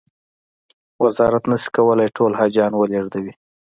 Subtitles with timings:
[1.03, 3.33] وزارت نه شي کولای ټول حاجیان و لېږدوي.